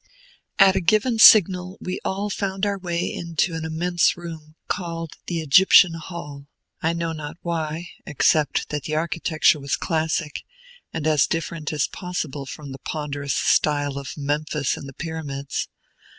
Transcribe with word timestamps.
At 0.57 0.75
a 0.75 0.81
given 0.81 1.19
signal 1.19 1.77
we 1.79 1.99
all 2.03 2.31
found 2.31 2.65
our 2.65 2.79
way 2.79 3.05
into 3.13 3.53
an 3.53 3.63
immense 3.63 4.17
room, 4.17 4.55
called 4.67 5.11
the 5.27 5.41
Egyptian 5.41 5.93
Hall, 5.93 6.47
I 6.81 6.93
know 6.93 7.11
not 7.11 7.37
why, 7.43 7.89
except 8.07 8.69
that 8.69 8.85
the 8.85 8.95
architecture 8.95 9.59
was 9.59 9.75
classic, 9.75 10.41
and 10.91 11.05
as 11.05 11.27
different 11.27 11.71
as 11.71 11.85
possible 11.85 12.47
from 12.47 12.71
the 12.71 12.79
ponderous 12.79 13.35
style 13.35 13.99
of 13.99 14.17
Memphis 14.17 14.75
and 14.75 14.89
the 14.89 14.93
Pyramids. 14.93 15.69